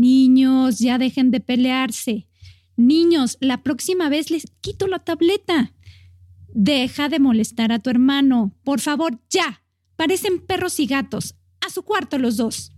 Niños, 0.00 0.78
ya 0.78 0.96
dejen 0.96 1.30
de 1.30 1.40
pelearse. 1.40 2.26
Niños, 2.74 3.36
la 3.40 3.62
próxima 3.62 4.08
vez 4.08 4.30
les 4.30 4.50
quito 4.62 4.86
la 4.86 5.00
tableta. 5.00 5.74
Deja 6.54 7.10
de 7.10 7.18
molestar 7.18 7.70
a 7.70 7.80
tu 7.80 7.90
hermano. 7.90 8.56
Por 8.64 8.80
favor, 8.80 9.20
ya. 9.28 9.62
Parecen 9.96 10.38
perros 10.38 10.80
y 10.80 10.86
gatos. 10.86 11.34
A 11.60 11.68
su 11.68 11.82
cuarto 11.82 12.18
los 12.18 12.38
dos. 12.38 12.72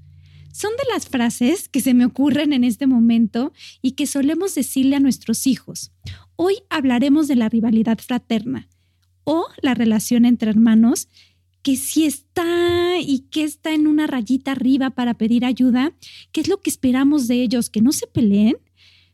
Son 0.52 0.72
de 0.72 0.92
las 0.92 1.06
frases 1.06 1.68
que 1.68 1.80
se 1.80 1.94
me 1.94 2.04
ocurren 2.04 2.52
en 2.52 2.64
este 2.64 2.88
momento 2.88 3.52
y 3.80 3.92
que 3.92 4.08
solemos 4.08 4.56
decirle 4.56 4.96
a 4.96 5.00
nuestros 5.00 5.46
hijos. 5.46 5.92
Hoy 6.34 6.56
hablaremos 6.70 7.28
de 7.28 7.36
la 7.36 7.48
rivalidad 7.48 7.98
fraterna 7.98 8.68
o 9.22 9.46
la 9.62 9.74
relación 9.74 10.24
entre 10.24 10.50
hermanos 10.50 11.08
que 11.62 11.76
si 11.76 12.04
está 12.04 12.98
y 13.00 13.20
que 13.30 13.44
está 13.44 13.72
en 13.72 13.86
una 13.86 14.06
rayita 14.06 14.52
arriba 14.52 14.90
para 14.90 15.14
pedir 15.14 15.44
ayuda, 15.44 15.92
qué 16.32 16.40
es 16.40 16.48
lo 16.48 16.60
que 16.60 16.70
esperamos 16.70 17.28
de 17.28 17.42
ellos, 17.42 17.70
que 17.70 17.80
no 17.80 17.92
se 17.92 18.06
peleen, 18.06 18.56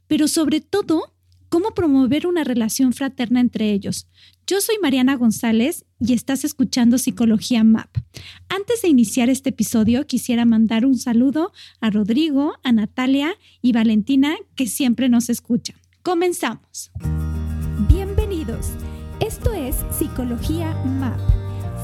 pero 0.07 0.29
sobre 0.29 0.61
todo, 0.61 1.15
cómo 1.49 1.75
promover 1.75 2.27
una 2.27 2.45
relación 2.45 2.93
fraterna 2.93 3.41
entre 3.41 3.73
ellos. 3.73 4.09
Yo 4.47 4.61
soy 4.61 4.77
Mariana 4.83 5.15
González 5.17 5.85
y 6.01 6.15
estás 6.15 6.45
escuchando 6.45 6.97
Psicología 6.99 7.65
MAP. 7.65 7.99
Antes 8.49 8.83
de 8.83 8.89
iniciar 8.89 9.29
este 9.29 9.51
episodio, 9.51 10.07
quisiera 10.07 10.45
mandar 10.45 10.87
un 10.87 10.97
saludo 10.97 11.53
a 11.81 11.91
Rodrigo, 11.91 12.55
a 12.63 12.73
Natalia 12.73 13.35
y 13.61 13.73
Valentina, 13.73 14.37
que 14.55 14.67
siempre 14.67 15.09
nos 15.09 15.29
escuchan. 15.29 15.77
Comenzamos. 16.03 16.91
Bienvenidos. 17.89 18.69
Esto 19.21 19.53
es 19.53 19.77
Psicología 19.91 20.73
MAP. 20.85 21.38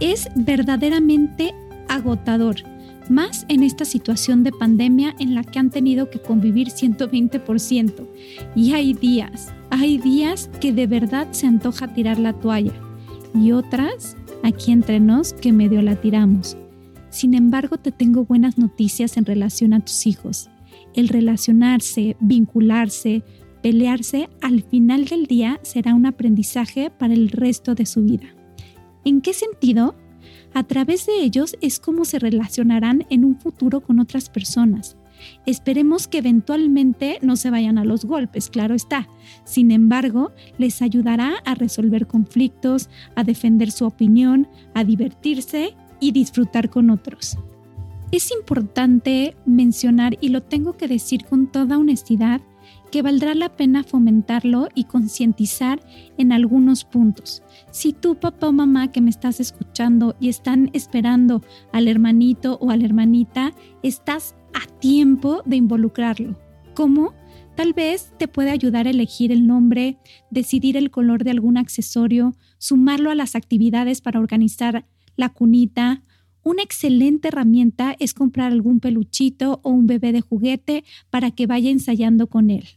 Es 0.00 0.28
verdaderamente 0.34 1.54
agotador 1.88 2.56
más 3.08 3.46
en 3.48 3.62
esta 3.62 3.84
situación 3.84 4.42
de 4.42 4.52
pandemia 4.52 5.14
en 5.18 5.34
la 5.34 5.44
que 5.44 5.58
han 5.58 5.70
tenido 5.70 6.10
que 6.10 6.20
convivir 6.20 6.68
120%. 6.68 8.06
Y 8.54 8.72
hay 8.72 8.92
días, 8.92 9.52
hay 9.70 9.98
días 9.98 10.50
que 10.60 10.72
de 10.72 10.86
verdad 10.86 11.28
se 11.30 11.46
antoja 11.46 11.94
tirar 11.94 12.18
la 12.18 12.32
toalla 12.32 12.74
y 13.34 13.52
otras, 13.52 14.16
aquí 14.42 14.72
entre 14.72 15.00
nos, 15.00 15.32
que 15.32 15.52
medio 15.52 15.82
la 15.82 15.96
tiramos. 15.96 16.56
Sin 17.10 17.34
embargo, 17.34 17.78
te 17.78 17.92
tengo 17.92 18.24
buenas 18.24 18.58
noticias 18.58 19.16
en 19.16 19.24
relación 19.24 19.72
a 19.72 19.80
tus 19.80 20.06
hijos. 20.06 20.50
El 20.94 21.08
relacionarse, 21.08 22.16
vincularse, 22.20 23.22
pelearse, 23.62 24.28
al 24.42 24.62
final 24.62 25.06
del 25.06 25.26
día 25.26 25.58
será 25.62 25.94
un 25.94 26.06
aprendizaje 26.06 26.90
para 26.90 27.14
el 27.14 27.30
resto 27.30 27.74
de 27.74 27.86
su 27.86 28.02
vida. 28.02 28.35
¿En 29.06 29.20
qué 29.20 29.32
sentido? 29.32 29.94
A 30.52 30.64
través 30.64 31.06
de 31.06 31.22
ellos 31.22 31.56
es 31.60 31.78
como 31.78 32.04
se 32.04 32.18
relacionarán 32.18 33.06
en 33.08 33.24
un 33.24 33.38
futuro 33.38 33.80
con 33.80 34.00
otras 34.00 34.28
personas. 34.28 34.96
Esperemos 35.46 36.08
que 36.08 36.18
eventualmente 36.18 37.20
no 37.22 37.36
se 37.36 37.50
vayan 37.50 37.78
a 37.78 37.84
los 37.84 38.04
golpes, 38.04 38.50
claro 38.50 38.74
está. 38.74 39.08
Sin 39.44 39.70
embargo, 39.70 40.32
les 40.58 40.82
ayudará 40.82 41.34
a 41.44 41.54
resolver 41.54 42.08
conflictos, 42.08 42.90
a 43.14 43.22
defender 43.22 43.70
su 43.70 43.86
opinión, 43.86 44.48
a 44.74 44.82
divertirse 44.82 45.76
y 46.00 46.10
disfrutar 46.10 46.68
con 46.68 46.90
otros. 46.90 47.38
Es 48.10 48.32
importante 48.32 49.36
mencionar, 49.46 50.18
y 50.20 50.30
lo 50.30 50.42
tengo 50.42 50.76
que 50.76 50.88
decir 50.88 51.24
con 51.26 51.46
toda 51.46 51.78
honestidad, 51.78 52.40
que 52.90 53.02
valdrá 53.02 53.34
la 53.34 53.56
pena 53.56 53.82
fomentarlo 53.82 54.68
y 54.74 54.84
concientizar 54.84 55.80
en 56.18 56.32
algunos 56.32 56.84
puntos. 56.84 57.42
Si 57.70 57.92
tú, 57.92 58.16
papá 58.16 58.48
o 58.48 58.52
mamá 58.52 58.92
que 58.92 59.00
me 59.00 59.10
estás 59.10 59.40
escuchando 59.40 60.16
y 60.20 60.28
están 60.28 60.70
esperando 60.72 61.42
al 61.72 61.88
hermanito 61.88 62.58
o 62.60 62.70
a 62.70 62.76
la 62.76 62.84
hermanita, 62.84 63.52
estás 63.82 64.34
a 64.54 64.66
tiempo 64.78 65.42
de 65.44 65.56
involucrarlo. 65.56 66.38
¿Cómo? 66.74 67.14
Tal 67.56 67.72
vez 67.72 68.12
te 68.18 68.28
puede 68.28 68.50
ayudar 68.50 68.86
a 68.86 68.90
elegir 68.90 69.32
el 69.32 69.46
nombre, 69.46 69.98
decidir 70.30 70.76
el 70.76 70.90
color 70.90 71.24
de 71.24 71.30
algún 71.30 71.56
accesorio, 71.56 72.34
sumarlo 72.58 73.10
a 73.10 73.14
las 73.14 73.34
actividades 73.34 74.02
para 74.02 74.20
organizar 74.20 74.84
la 75.16 75.30
cunita. 75.30 76.02
Una 76.46 76.62
excelente 76.62 77.26
herramienta 77.26 77.96
es 77.98 78.14
comprar 78.14 78.52
algún 78.52 78.78
peluchito 78.78 79.58
o 79.64 79.70
un 79.70 79.88
bebé 79.88 80.12
de 80.12 80.20
juguete 80.20 80.84
para 81.10 81.32
que 81.32 81.48
vaya 81.48 81.70
ensayando 81.70 82.28
con 82.28 82.50
él. 82.50 82.68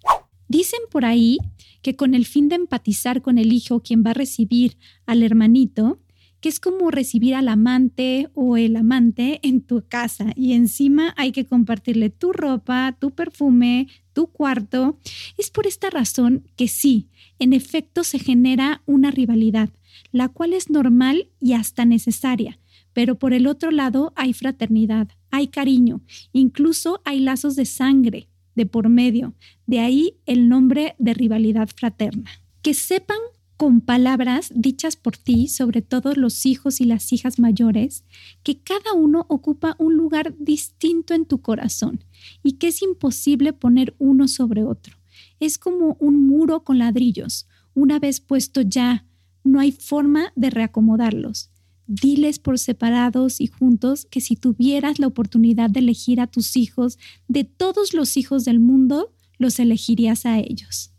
Dicen 0.47 0.80
por 0.90 1.06
ahí 1.06 1.38
que 1.84 1.96
con 1.96 2.16
el 2.16 2.25
fin 2.25 2.50
de 2.50 2.56
empatizar 2.56 3.22
con 3.22 3.38
el 3.38 3.53
hijo 3.53 3.84
quien 3.84 4.03
va 4.03 4.09
a 4.09 4.16
recibir 4.16 4.78
al 5.06 5.22
hermanito, 5.22 6.00
que 6.40 6.50
es 6.50 6.59
como 6.59 6.90
recibir 6.90 7.35
al 7.35 7.47
amante 7.47 8.31
o 8.34 8.57
el 8.57 8.75
amante 8.75 9.40
en 9.44 9.62
tu 9.62 9.84
casa 9.88 10.34
y 10.36 10.53
encima 10.53 11.13
hay 11.16 11.31
que 11.31 11.46
compartirle 11.46 12.09
tu 12.09 12.34
ropa, 12.34 12.97
tu 13.00 13.12
perfume, 13.12 13.88
tu 14.13 14.31
cuarto. 14.31 14.97
Es 15.38 15.51
por 15.51 15.68
esta 15.68 15.91
razón 15.91 16.44
que 16.56 16.68
sí, 16.68 17.09
en 17.38 17.53
efecto 17.53 18.03
se 18.03 18.18
genera 18.18 18.81
una 18.88 19.12
rivalidad, 19.12 19.69
la 20.12 20.28
cual 20.28 20.53
es 20.53 20.72
normal 20.72 21.30
y 21.40 21.53
hasta 21.53 21.86
necesaria, 21.86 22.57
pero 23.00 23.18
por 23.18 23.32
el 23.32 23.48
otro 23.48 23.72
lado 23.72 24.12
hay 24.18 24.34
fraternidad, 24.34 25.08
hay 25.32 25.48
cariño, 25.48 26.02
incluso 26.34 27.02
hay 27.06 27.22
lazos 27.22 27.56
de 27.56 27.64
sangre 27.64 28.28
de 28.56 28.66
por 28.66 28.90
medio. 28.90 29.36
De 29.66 29.80
ahí 29.80 30.18
el 30.26 30.50
nombre 30.50 30.96
de 31.00 31.14
rivalidad 31.14 31.70
fraterna. 31.74 32.30
Que 32.62 32.74
sepan 32.74 33.20
con 33.56 33.80
palabras 33.80 34.52
dichas 34.54 34.98
por 34.98 35.16
ti, 35.16 35.48
sobre 35.48 35.82
todo 35.82 36.14
los 36.14 36.46
hijos 36.46 36.82
y 36.82 36.84
las 36.84 37.14
hijas 37.14 37.40
mayores, 37.40 38.04
que 38.44 38.60
cada 38.60 38.92
uno 38.94 39.26
ocupa 39.30 39.78
un 39.80 39.96
lugar 39.96 40.36
distinto 40.38 41.14
en 41.14 41.24
tu 41.24 41.42
corazón 41.42 42.04
y 42.44 42.58
que 42.58 42.68
es 42.68 42.81
imposible 42.81 43.54
poner 43.54 43.96
uno 43.98 44.28
sobre 44.28 44.66
otro. 44.66 44.98
Es 45.40 45.58
como 45.58 45.96
un 46.02 46.28
muro 46.28 46.66
con 46.66 46.80
ladrillos. 46.80 47.48
Una 47.74 47.98
vez 47.98 48.20
puesto 48.20 48.60
ya, 48.60 49.06
no 49.46 49.62
hay 49.62 49.72
forma 49.72 50.34
de 50.36 50.50
reacomodarlos. 50.50 51.50
Diles 51.91 52.38
por 52.38 52.59
separados 52.59 53.41
y 53.41 53.47
juntos 53.47 54.05
que 54.11 54.22
si 54.22 54.35
tuvieras 54.35 55.00
la 55.00 55.07
oportunidad 55.07 55.72
de 55.72 55.79
elegir 55.79 56.22
a 56.22 56.27
tus 56.27 56.55
hijos, 56.55 57.00
de 57.27 57.45
todos 57.45 57.95
los 57.95 58.15
hijos 58.15 58.45
del 58.45 58.59
mundo, 58.59 59.12
los 59.39 59.57
elegirías 59.57 60.27
a 60.27 60.38
ellos. 60.38 60.91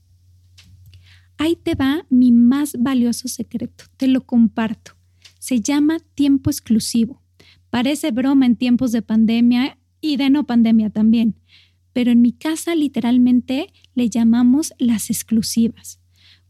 Ahí 1.38 1.54
te 1.54 1.76
va 1.76 2.06
mi 2.10 2.32
más 2.32 2.75
valioso 2.76 3.28
secreto, 3.28 3.84
te 3.96 4.08
lo 4.08 4.26
comparto. 4.26 4.96
Se 5.38 5.60
llama 5.60 5.98
tiempo 6.16 6.50
exclusivo. 6.50 7.22
Parece 7.70 8.10
broma 8.10 8.46
en 8.46 8.56
tiempos 8.56 8.90
de 8.90 9.02
pandemia 9.02 9.78
y 10.00 10.16
de 10.16 10.28
no 10.28 10.44
pandemia 10.44 10.90
también, 10.90 11.36
pero 11.93 12.10
en 12.10 12.20
mi 12.20 12.32
casa 12.32 12.75
literalmente 12.75 13.72
le 13.94 14.10
llamamos 14.10 14.72
las 14.78 15.08
exclusivas. 15.08 16.00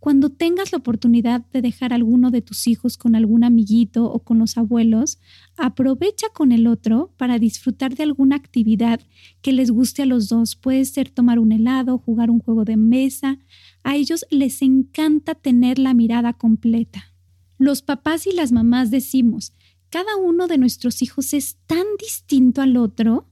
Cuando 0.00 0.30
tengas 0.30 0.72
la 0.72 0.78
oportunidad 0.78 1.44
de 1.52 1.60
dejar 1.60 1.92
alguno 1.92 2.30
de 2.30 2.40
tus 2.40 2.66
hijos 2.66 2.96
con 2.96 3.14
algún 3.14 3.44
amiguito 3.44 4.10
o 4.10 4.20
con 4.20 4.38
los 4.38 4.56
abuelos, 4.56 5.18
aprovecha 5.58 6.28
con 6.32 6.52
el 6.52 6.66
otro 6.66 7.12
para 7.18 7.38
disfrutar 7.38 7.94
de 7.94 8.04
alguna 8.04 8.36
actividad 8.36 9.00
que 9.42 9.52
les 9.52 9.70
guste 9.70 10.02
a 10.02 10.06
los 10.06 10.30
dos. 10.30 10.56
Puede 10.56 10.86
ser 10.86 11.10
tomar 11.10 11.38
un 11.38 11.52
helado, 11.52 11.98
jugar 11.98 12.30
un 12.30 12.40
juego 12.40 12.64
de 12.64 12.78
mesa. 12.78 13.38
A 13.82 13.94
ellos 13.94 14.24
les 14.30 14.62
encanta 14.62 15.34
tener 15.34 15.78
la 15.78 15.92
mirada 15.92 16.32
completa. 16.32 17.14
Los 17.58 17.82
papás 17.82 18.26
y 18.26 18.32
las 18.32 18.52
mamás 18.52 18.90
decimos, 18.90 19.52
cada 19.90 20.16
uno 20.16 20.46
de 20.46 20.56
nuestros 20.56 21.02
hijos 21.02 21.34
es 21.34 21.58
tan 21.66 21.84
distinto 21.98 22.62
al 22.62 22.78
otro 22.78 23.28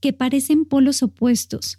que 0.00 0.12
parecen 0.12 0.66
polos 0.66 1.02
opuestos. 1.02 1.78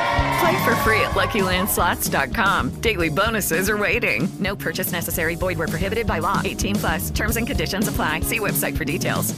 Play 0.39 0.63
for 0.63 0.75
free 0.83 1.01
at 1.01 1.11
LuckyLandSlots.com. 1.15 2.81
Daily 2.81 3.09
bonuses 3.09 3.69
are 3.69 3.77
waiting. 3.77 4.29
No 4.39 4.55
purchase 4.55 4.91
necessary. 4.91 5.35
Void 5.35 5.57
were 5.57 5.67
prohibited 5.67 6.07
by 6.07 6.19
law. 6.19 6.39
18 6.43 6.75
plus. 6.75 7.09
Terms 7.11 7.37
and 7.37 7.47
conditions 7.47 7.87
apply. 7.87 8.21
See 8.21 8.39
website 8.39 8.77
for 8.77 8.85
details. 8.85 9.35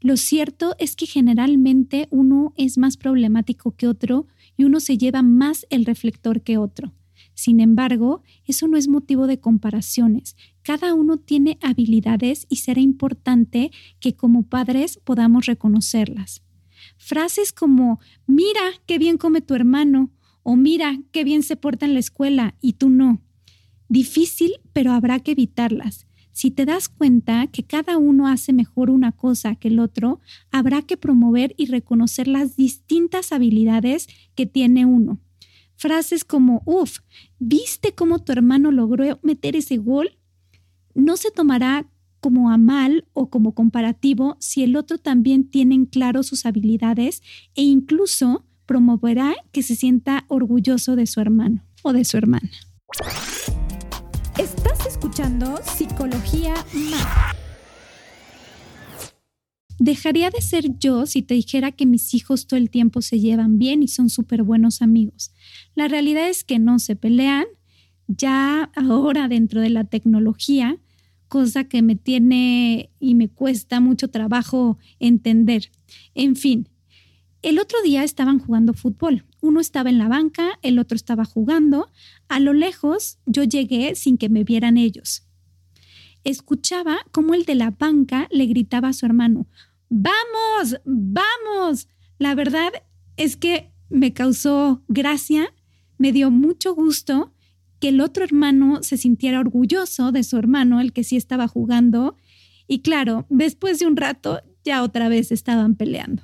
Lo 0.00 0.16
cierto 0.16 0.76
es 0.78 0.94
que 0.94 1.06
generalmente 1.06 2.06
uno 2.10 2.52
es 2.56 2.78
más 2.78 2.96
problemático 2.96 3.72
que 3.72 3.88
otro 3.88 4.28
y 4.56 4.64
uno 4.64 4.78
se 4.78 4.96
lleva 4.96 5.22
más 5.22 5.66
el 5.70 5.84
reflector 5.86 6.42
que 6.42 6.56
otro. 6.56 6.92
Sin 7.34 7.60
embargo, 7.60 8.22
eso 8.44 8.68
no 8.68 8.76
es 8.76 8.86
motivo 8.86 9.26
de 9.26 9.40
comparaciones. 9.40 10.36
Cada 10.62 10.94
uno 10.94 11.16
tiene 11.16 11.58
habilidades 11.62 12.46
y 12.48 12.56
será 12.56 12.80
importante 12.80 13.72
que 13.98 14.14
como 14.14 14.44
padres 14.44 15.00
podamos 15.02 15.46
reconocerlas. 15.46 16.42
Frases 16.98 17.52
como, 17.52 18.00
mira 18.26 18.60
qué 18.86 18.98
bien 18.98 19.16
come 19.16 19.40
tu 19.40 19.54
hermano 19.54 20.10
o 20.42 20.56
mira 20.56 20.98
qué 21.12 21.24
bien 21.24 21.42
se 21.42 21.56
porta 21.56 21.86
en 21.86 21.94
la 21.94 22.00
escuela 22.00 22.56
y 22.60 22.74
tú 22.74 22.90
no. 22.90 23.22
Difícil, 23.88 24.52
pero 24.72 24.92
habrá 24.92 25.20
que 25.20 25.32
evitarlas. 25.32 26.06
Si 26.32 26.50
te 26.50 26.66
das 26.66 26.88
cuenta 26.88 27.46
que 27.48 27.64
cada 27.64 27.98
uno 27.98 28.28
hace 28.28 28.52
mejor 28.52 28.90
una 28.90 29.12
cosa 29.12 29.56
que 29.56 29.68
el 29.68 29.80
otro, 29.80 30.20
habrá 30.52 30.82
que 30.82 30.96
promover 30.96 31.54
y 31.56 31.66
reconocer 31.66 32.28
las 32.28 32.54
distintas 32.54 33.32
habilidades 33.32 34.06
que 34.34 34.46
tiene 34.46 34.86
uno. 34.86 35.20
Frases 35.74 36.24
como, 36.24 36.62
uff, 36.64 36.98
¿viste 37.38 37.94
cómo 37.94 38.18
tu 38.20 38.32
hermano 38.32 38.70
logró 38.70 39.18
meter 39.22 39.56
ese 39.56 39.78
gol? 39.78 40.18
No 40.94 41.16
se 41.16 41.30
tomará 41.30 41.88
como 42.20 42.50
a 42.50 42.58
mal 42.58 43.06
o 43.12 43.30
como 43.30 43.54
comparativo 43.54 44.36
si 44.40 44.62
el 44.62 44.76
otro 44.76 44.98
también 44.98 45.48
tiene 45.48 45.74
en 45.74 45.86
claro 45.86 46.22
sus 46.22 46.46
habilidades 46.46 47.22
e 47.54 47.62
incluso 47.62 48.44
promoverá 48.66 49.34
que 49.52 49.62
se 49.62 49.74
sienta 49.74 50.24
orgulloso 50.28 50.96
de 50.96 51.06
su 51.06 51.20
hermano 51.20 51.64
o 51.82 51.92
de 51.92 52.04
su 52.04 52.16
hermana. 52.16 52.50
Estás 54.38 54.86
escuchando 54.86 55.58
Psicología 55.64 56.54
Más. 56.74 57.34
Dejaría 59.78 60.30
de 60.30 60.40
ser 60.40 60.78
yo 60.78 61.06
si 61.06 61.22
te 61.22 61.34
dijera 61.34 61.70
que 61.70 61.86
mis 61.86 62.12
hijos 62.12 62.46
todo 62.46 62.58
el 62.58 62.68
tiempo 62.68 63.00
se 63.00 63.20
llevan 63.20 63.58
bien 63.58 63.82
y 63.82 63.88
son 63.88 64.10
súper 64.10 64.42
buenos 64.42 64.82
amigos. 64.82 65.32
La 65.76 65.86
realidad 65.86 66.28
es 66.28 66.42
que 66.42 66.58
no 66.58 66.80
se 66.80 66.96
pelean, 66.96 67.46
ya 68.08 68.72
ahora 68.74 69.28
dentro 69.28 69.60
de 69.60 69.70
la 69.70 69.84
tecnología, 69.84 70.78
cosa 71.28 71.64
que 71.64 71.82
me 71.82 71.96
tiene 71.96 72.90
y 72.98 73.14
me 73.14 73.28
cuesta 73.28 73.80
mucho 73.80 74.08
trabajo 74.08 74.78
entender. 74.98 75.70
En 76.14 76.36
fin, 76.36 76.68
el 77.42 77.58
otro 77.58 77.80
día 77.82 78.02
estaban 78.02 78.38
jugando 78.38 78.74
fútbol. 78.74 79.24
Uno 79.40 79.60
estaba 79.60 79.90
en 79.90 79.98
la 79.98 80.08
banca, 80.08 80.58
el 80.62 80.78
otro 80.78 80.96
estaba 80.96 81.24
jugando. 81.24 81.88
A 82.28 82.40
lo 82.40 82.52
lejos 82.52 83.18
yo 83.26 83.44
llegué 83.44 83.94
sin 83.94 84.18
que 84.18 84.28
me 84.28 84.44
vieran 84.44 84.76
ellos. 84.76 85.24
Escuchaba 86.24 86.98
cómo 87.12 87.34
el 87.34 87.44
de 87.44 87.54
la 87.54 87.70
banca 87.70 88.26
le 88.30 88.46
gritaba 88.46 88.88
a 88.88 88.92
su 88.92 89.06
hermano, 89.06 89.46
¡Vamos! 89.88 90.80
¡Vamos! 90.84 91.88
La 92.18 92.34
verdad 92.34 92.72
es 93.16 93.36
que 93.36 93.72
me 93.88 94.12
causó 94.12 94.82
gracia, 94.88 95.54
me 95.96 96.12
dio 96.12 96.30
mucho 96.30 96.74
gusto 96.74 97.32
que 97.80 97.88
el 97.88 98.00
otro 98.00 98.24
hermano 98.24 98.82
se 98.82 98.96
sintiera 98.96 99.40
orgulloso 99.40 100.12
de 100.12 100.22
su 100.22 100.36
hermano, 100.36 100.80
el 100.80 100.92
que 100.92 101.04
sí 101.04 101.16
estaba 101.16 101.48
jugando. 101.48 102.16
Y 102.66 102.80
claro, 102.80 103.26
después 103.28 103.78
de 103.78 103.86
un 103.86 103.96
rato 103.96 104.40
ya 104.64 104.82
otra 104.82 105.08
vez 105.08 105.32
estaban 105.32 105.74
peleando. 105.74 106.22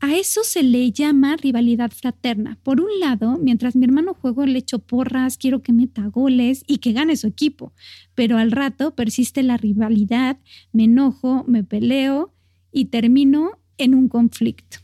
A 0.00 0.14
eso 0.14 0.42
se 0.44 0.62
le 0.62 0.92
llama 0.92 1.36
rivalidad 1.36 1.90
fraterna. 1.90 2.58
Por 2.62 2.82
un 2.82 3.00
lado, 3.00 3.38
mientras 3.38 3.74
mi 3.74 3.86
hermano 3.86 4.12
juega 4.12 4.44
le 4.44 4.58
echo 4.58 4.78
porras, 4.78 5.38
quiero 5.38 5.62
que 5.62 5.72
meta 5.72 6.06
goles 6.08 6.62
y 6.66 6.76
que 6.76 6.92
gane 6.92 7.16
su 7.16 7.26
equipo. 7.26 7.72
Pero 8.14 8.36
al 8.36 8.50
rato 8.50 8.94
persiste 8.94 9.42
la 9.42 9.56
rivalidad, 9.56 10.38
me 10.72 10.84
enojo, 10.84 11.44
me 11.48 11.64
peleo 11.64 12.34
y 12.70 12.86
termino 12.86 13.52
en 13.78 13.94
un 13.94 14.08
conflicto. 14.08 14.78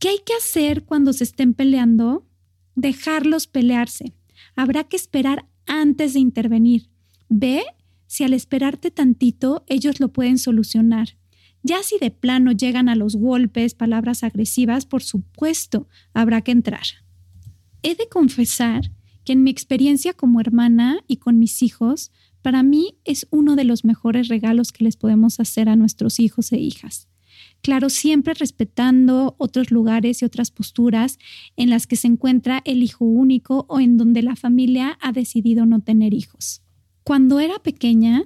¿Qué 0.00 0.08
hay 0.08 0.18
que 0.26 0.34
hacer 0.34 0.82
cuando 0.82 1.12
se 1.12 1.22
estén 1.22 1.54
peleando? 1.54 2.26
Dejarlos 2.74 3.46
pelearse. 3.46 4.12
Habrá 4.56 4.84
que 4.84 4.96
esperar 4.96 5.46
antes 5.66 6.14
de 6.14 6.20
intervenir. 6.20 6.88
Ve 7.28 7.62
si 8.06 8.24
al 8.24 8.34
esperarte 8.34 8.90
tantito 8.90 9.64
ellos 9.66 10.00
lo 10.00 10.12
pueden 10.12 10.38
solucionar. 10.38 11.16
Ya 11.62 11.82
si 11.82 11.98
de 11.98 12.10
plano 12.10 12.52
llegan 12.52 12.88
a 12.88 12.96
los 12.96 13.16
golpes, 13.16 13.74
palabras 13.74 14.24
agresivas, 14.24 14.84
por 14.84 15.02
supuesto, 15.02 15.88
habrá 16.12 16.42
que 16.42 16.52
entrar. 16.52 16.82
He 17.82 17.94
de 17.94 18.08
confesar 18.08 18.90
que 19.24 19.32
en 19.32 19.44
mi 19.44 19.50
experiencia 19.50 20.12
como 20.12 20.40
hermana 20.40 21.00
y 21.06 21.18
con 21.18 21.38
mis 21.38 21.62
hijos, 21.62 22.10
para 22.42 22.62
mí 22.62 22.98
es 23.04 23.26
uno 23.30 23.54
de 23.54 23.64
los 23.64 23.84
mejores 23.84 24.28
regalos 24.28 24.72
que 24.72 24.84
les 24.84 24.96
podemos 24.96 25.38
hacer 25.38 25.68
a 25.68 25.76
nuestros 25.76 26.18
hijos 26.18 26.52
e 26.52 26.58
hijas. 26.58 27.08
Claro, 27.62 27.90
siempre 27.90 28.34
respetando 28.34 29.36
otros 29.38 29.70
lugares 29.70 30.20
y 30.20 30.24
otras 30.24 30.50
posturas 30.50 31.18
en 31.56 31.70
las 31.70 31.86
que 31.86 31.94
se 31.94 32.08
encuentra 32.08 32.60
el 32.64 32.82
hijo 32.82 33.04
único 33.04 33.66
o 33.68 33.78
en 33.78 33.96
donde 33.96 34.22
la 34.22 34.34
familia 34.34 34.98
ha 35.00 35.12
decidido 35.12 35.64
no 35.64 35.78
tener 35.78 36.12
hijos. 36.12 36.62
Cuando 37.04 37.38
era 37.38 37.60
pequeña, 37.60 38.24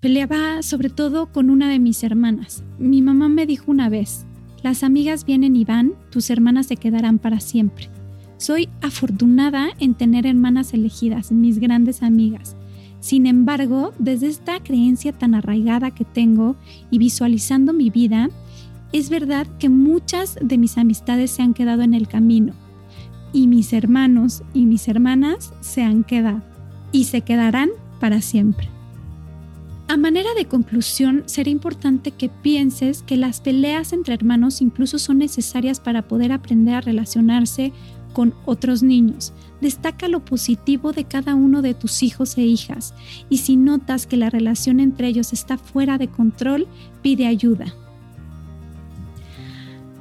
peleaba 0.00 0.62
sobre 0.62 0.88
todo 0.88 1.32
con 1.32 1.50
una 1.50 1.68
de 1.68 1.78
mis 1.78 2.02
hermanas. 2.02 2.64
Mi 2.78 3.02
mamá 3.02 3.28
me 3.28 3.44
dijo 3.44 3.70
una 3.70 3.90
vez, 3.90 4.24
las 4.62 4.82
amigas 4.82 5.26
vienen 5.26 5.54
y 5.54 5.66
van, 5.66 5.92
tus 6.10 6.30
hermanas 6.30 6.66
se 6.66 6.76
quedarán 6.76 7.18
para 7.18 7.40
siempre. 7.40 7.90
Soy 8.38 8.70
afortunada 8.80 9.68
en 9.78 9.94
tener 9.94 10.24
hermanas 10.24 10.72
elegidas, 10.72 11.30
mis 11.30 11.58
grandes 11.58 12.02
amigas. 12.02 12.56
Sin 13.04 13.26
embargo, 13.26 13.92
desde 13.98 14.28
esta 14.28 14.60
creencia 14.60 15.12
tan 15.12 15.34
arraigada 15.34 15.90
que 15.90 16.06
tengo 16.06 16.56
y 16.90 16.96
visualizando 16.96 17.74
mi 17.74 17.90
vida, 17.90 18.30
es 18.94 19.10
verdad 19.10 19.46
que 19.58 19.68
muchas 19.68 20.38
de 20.40 20.56
mis 20.56 20.78
amistades 20.78 21.30
se 21.30 21.42
han 21.42 21.52
quedado 21.52 21.82
en 21.82 21.92
el 21.92 22.08
camino 22.08 22.54
y 23.30 23.46
mis 23.46 23.74
hermanos 23.74 24.42
y 24.54 24.64
mis 24.64 24.88
hermanas 24.88 25.52
se 25.60 25.82
han 25.82 26.02
quedado 26.02 26.40
y 26.92 27.04
se 27.04 27.20
quedarán 27.20 27.68
para 28.00 28.22
siempre. 28.22 28.70
A 29.86 29.98
manera 29.98 30.32
de 30.34 30.46
conclusión, 30.46 31.24
será 31.26 31.50
importante 31.50 32.10
que 32.10 32.30
pienses 32.30 33.02
que 33.02 33.18
las 33.18 33.42
peleas 33.42 33.92
entre 33.92 34.14
hermanos 34.14 34.62
incluso 34.62 34.98
son 34.98 35.18
necesarias 35.18 35.78
para 35.78 36.08
poder 36.08 36.32
aprender 36.32 36.74
a 36.74 36.80
relacionarse 36.80 37.74
con 38.14 38.32
otros 38.46 38.82
niños. 38.82 39.34
Destaca 39.60 40.08
lo 40.08 40.24
positivo 40.24 40.92
de 40.92 41.04
cada 41.04 41.34
uno 41.34 41.60
de 41.60 41.74
tus 41.74 42.02
hijos 42.02 42.38
e 42.38 42.42
hijas 42.42 42.94
y 43.28 43.38
si 43.38 43.56
notas 43.56 44.06
que 44.06 44.16
la 44.16 44.30
relación 44.30 44.80
entre 44.80 45.08
ellos 45.08 45.34
está 45.34 45.58
fuera 45.58 45.98
de 45.98 46.08
control, 46.08 46.66
pide 47.02 47.26
ayuda. 47.26 47.74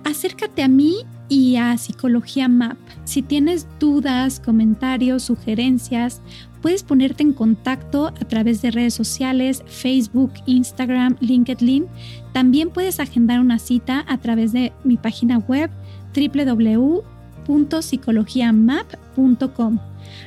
Acércate 0.05 0.63
a 0.63 0.67
mí 0.67 0.97
y 1.29 1.55
a 1.55 1.77
Psicología 1.77 2.47
MAP. 2.47 2.77
Si 3.05 3.21
tienes 3.21 3.67
dudas, 3.79 4.39
comentarios, 4.39 5.23
sugerencias, 5.23 6.21
puedes 6.61 6.83
ponerte 6.83 7.23
en 7.23 7.33
contacto 7.33 8.07
a 8.07 8.27
través 8.27 8.61
de 8.61 8.71
redes 8.71 8.93
sociales, 8.93 9.63
Facebook, 9.65 10.31
Instagram, 10.45 11.15
LinkedIn. 11.19 11.87
También 12.33 12.69
puedes 12.69 12.99
agendar 12.99 13.39
una 13.39 13.59
cita 13.59 14.05
a 14.07 14.17
través 14.19 14.51
de 14.51 14.71
mi 14.83 14.97
página 14.97 15.39
web 15.39 15.71
www 16.15 17.12
www.psicologiamap.com. 17.47 19.79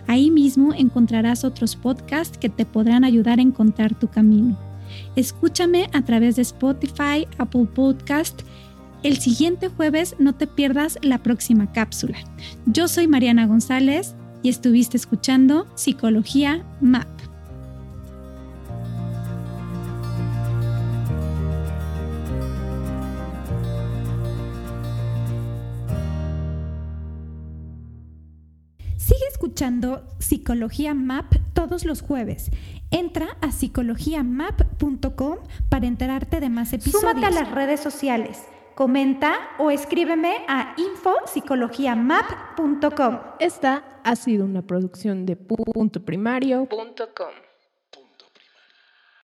Ahí 0.06 0.30
mismo 0.30 0.72
encontrarás 0.74 1.44
otros 1.44 1.76
podcasts 1.76 2.38
que 2.38 2.48
te 2.48 2.64
podrán 2.64 3.04
ayudar 3.04 3.38
a 3.38 3.42
encontrar 3.42 3.94
tu 3.94 4.08
camino. 4.08 4.56
Escúchame 5.16 5.90
a 5.92 6.00
través 6.02 6.36
de 6.36 6.42
Spotify, 6.42 7.26
Apple 7.38 7.66
Podcast. 7.74 8.42
El 9.02 9.16
siguiente 9.18 9.68
jueves 9.68 10.14
no 10.18 10.34
te 10.34 10.46
pierdas 10.46 10.98
la 11.02 11.18
próxima 11.18 11.72
cápsula. 11.72 12.16
Yo 12.66 12.88
soy 12.88 13.08
Mariana 13.08 13.46
González 13.46 14.14
y 14.42 14.48
estuviste 14.48 14.96
escuchando 14.96 15.66
Psicología 15.74 16.64
MAP. 16.80 17.15
Escuchando 29.56 30.04
Psicología 30.18 30.92
MAP 30.92 31.32
todos 31.54 31.86
los 31.86 32.02
jueves. 32.02 32.50
Entra 32.90 33.38
a 33.40 33.52
psicologiamap.com 33.52 35.38
para 35.70 35.86
enterarte 35.86 36.40
de 36.40 36.50
más 36.50 36.74
episodios. 36.74 37.00
Súmate 37.00 37.24
a 37.24 37.30
las 37.30 37.50
redes 37.52 37.80
sociales, 37.80 38.44
comenta 38.74 39.32
o 39.58 39.70
escríbeme 39.70 40.44
a 40.46 40.74
infopsicologiamap.com. 40.76 43.18
Esta 43.40 43.82
ha 44.04 44.14
sido 44.14 44.44
una 44.44 44.60
producción 44.60 45.24
de 45.24 45.36
puntoprimario.com. 45.36 47.45